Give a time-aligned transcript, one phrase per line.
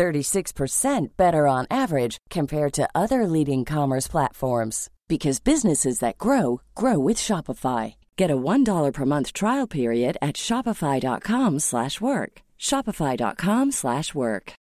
[0.00, 6.98] 36% better on average compared to other leading commerce platforms because businesses that grow grow
[6.98, 7.94] with Shopify.
[8.16, 12.32] Get a $1 per month trial period at shopify.com/work.
[12.58, 14.52] shopify.com/work.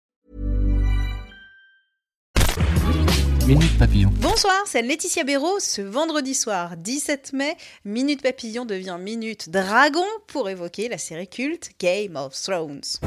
[3.48, 4.12] Minute Papillon.
[4.22, 5.60] Bonsoir, c'est Laetitia Béraud.
[5.60, 11.72] Ce vendredi soir, 17 mai, Minute Papillon devient Minute Dragon pour évoquer la série culte
[11.80, 13.00] Game of Thrones.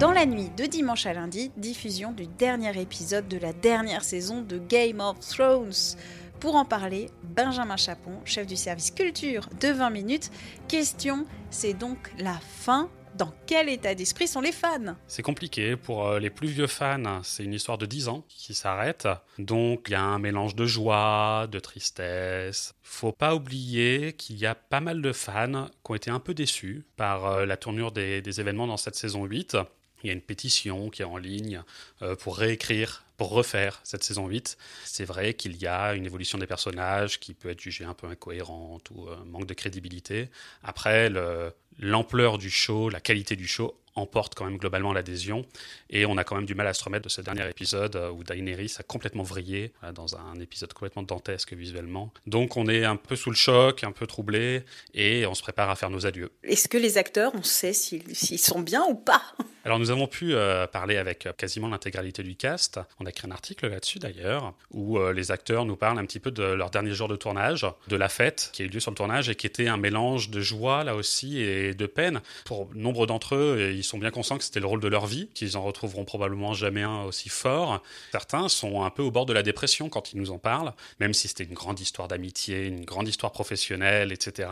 [0.00, 4.40] Dans la nuit de dimanche à lundi, diffusion du dernier épisode de la dernière saison
[4.40, 5.98] de Game of Thrones.
[6.40, 10.30] Pour en parler, Benjamin Chapon, chef du service culture de 20 minutes.
[10.68, 12.88] Question, c'est donc la fin?
[13.14, 14.96] Dans quel état d'esprit sont les fans?
[15.06, 15.76] C'est compliqué.
[15.76, 19.06] Pour euh, les plus vieux fans, c'est une histoire de 10 ans qui s'arrête.
[19.38, 22.72] Donc il y a un mélange de joie, de tristesse.
[22.82, 26.32] Faut pas oublier qu'il y a pas mal de fans qui ont été un peu
[26.32, 29.58] déçus par euh, la tournure des, des événements dans cette saison 8.
[30.02, 31.62] Il y a une pétition qui est en ligne
[32.02, 34.56] euh, pour réécrire, pour refaire cette saison 8.
[34.84, 38.06] C'est vrai qu'il y a une évolution des personnages qui peut être jugée un peu
[38.06, 40.28] incohérente ou euh, manque de crédibilité.
[40.62, 45.44] Après, le- l'ampleur du show, la qualité du show emporte quand même globalement l'adhésion.
[45.90, 48.10] Et on a quand même du mal à se remettre de ce dernier épisode euh,
[48.10, 52.12] où Daenerys a complètement vrillé dans un épisode complètement dantesque visuellement.
[52.26, 54.62] Donc on est un peu sous le choc, un peu troublé,
[54.94, 56.30] et on se prépare à faire nos adieux.
[56.44, 59.22] Est-ce que les acteurs, on sait s'ils sont bien ou pas?
[59.62, 62.80] Alors nous avons pu euh, parler avec euh, quasiment l'intégralité du cast.
[62.98, 66.18] On a écrit un article là-dessus d'ailleurs, où euh, les acteurs nous parlent un petit
[66.18, 68.90] peu de leur dernier jour de tournage, de la fête qui a eu lieu sur
[68.90, 72.22] le tournage et qui était un mélange de joie là aussi et de peine.
[72.46, 75.28] Pour nombre d'entre eux, ils sont bien conscients que c'était le rôle de leur vie,
[75.34, 77.82] qu'ils en retrouveront probablement jamais un aussi fort.
[78.12, 81.12] Certains sont un peu au bord de la dépression quand ils nous en parlent, même
[81.12, 84.48] si c'était une grande histoire d'amitié, une grande histoire professionnelle, etc.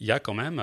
[0.00, 0.60] Il y a quand même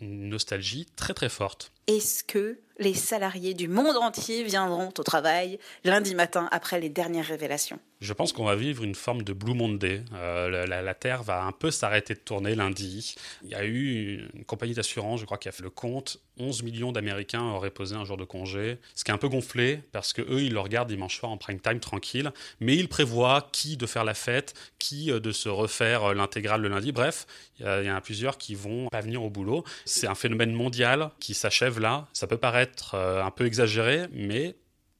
[0.00, 1.71] une nostalgie très très forte.
[1.86, 7.26] Est-ce que les salariés du monde entier viendront au travail lundi matin après les dernières
[7.26, 7.78] révélations?
[8.00, 10.02] Je pense qu'on va vivre une forme de Blue Monday.
[10.14, 13.14] Euh, la, Terre va un peu s'arrêter de tourner lundi.
[13.44, 16.18] Il y a eu une compagnie d'assurance, je crois, qui a fait le compte.
[16.38, 19.80] 11 millions d'Américains auraient posé un jour de congé, ce qui est un peu gonflé
[19.92, 23.48] parce que eux, ils le regardent dimanche soir en prime time tranquille, mais ils prévoient
[23.52, 26.90] qui de faire la fête, qui euh, de se refaire euh, l'intégrale le lundi.
[26.90, 27.26] Bref,
[27.60, 29.62] il y, a- en a plusieurs qui vont pas venir au boulot.
[29.84, 32.08] C'est un phénomène mondial qui s'achève là.
[32.12, 34.56] Ça peut paraître euh, un peu exagéré, mais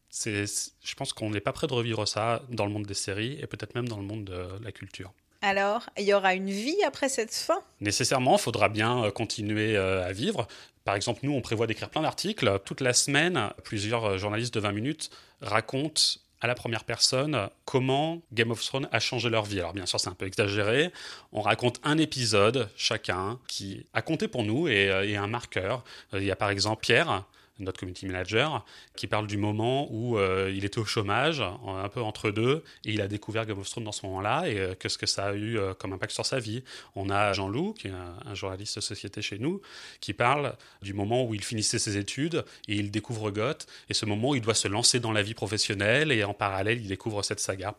[0.08, 3.38] c'est, je pense qu'on n'est pas prêt de revivre ça dans le monde des séries
[3.40, 5.12] et peut-être même dans le monde de la culture.
[5.40, 7.60] Alors, il y aura une vie après cette fin?
[7.80, 10.46] Nécessairement, il faudra bien euh, continuer euh, à vivre.
[10.84, 12.60] Par exemple, nous, on prévoit d'écrire plein d'articles.
[12.64, 15.10] Toute la semaine, plusieurs journalistes de 20 minutes
[15.40, 16.02] racontent
[16.42, 19.60] à la première personne comment Game of Thrones a changé leur vie.
[19.60, 20.90] Alors bien sûr, c'est un peu exagéré.
[21.32, 25.84] On raconte un épisode chacun qui a compté pour nous et, euh, un marqueur.
[26.12, 27.24] Euh, Il y a par exemple Pierre,
[27.64, 28.64] notre community manager,
[28.96, 32.62] qui parle du moment où euh, il était au chômage, en- un peu entre deux,
[32.84, 35.26] et il a découvert Game of Thrones dans ce moment-là, et euh, qu'est-ce que ça
[35.26, 36.62] a eu euh, comme impact sur sa vie.
[36.94, 39.60] On a Jean-Loup, qui est un, un journaliste de société chez nous,
[40.00, 44.06] qui parle du moment où il finissait ses études, et il découvre Goth, et ce
[44.06, 47.22] moment où il doit se lancer dans la vie professionnelle, et en parallèle, il découvre
[47.22, 47.74] cette saga.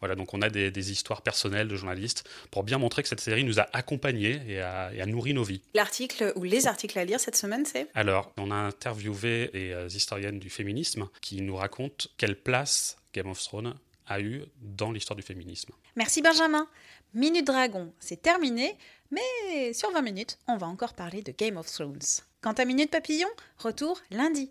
[0.00, 3.20] Voilà, donc on a des, des histoires personnelles de journalistes pour bien montrer que cette
[3.20, 5.60] série nous a accompagnés et a, et a nourri nos vies.
[5.74, 7.88] L'article ou les articles à lire cette semaine, c'est?
[7.94, 13.42] Alors, on a interviewé les euh, du féminisme qui nous racontent quelle place Game of
[13.42, 13.74] Thrones
[14.06, 15.72] a eu dans l'histoire du féminisme.
[15.96, 16.68] Merci Benjamin.
[17.14, 18.76] Minute Dragon, c'est terminé,
[19.10, 21.98] mais sur 20 minutes, on va encore parler de Game of Thrones.
[22.42, 24.50] Quant à Minute Papillon, retour lundi.